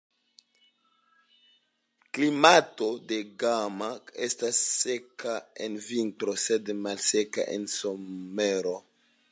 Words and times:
Klimato 2.17 2.87
de 3.11 3.19
Gama 3.43 3.91
estas 4.29 4.63
seka 4.71 5.37
en 5.67 5.77
vintro, 5.91 6.37
sed 6.47 6.75
malseka 6.87 7.47
en 7.57 7.71
somero. 7.77 8.79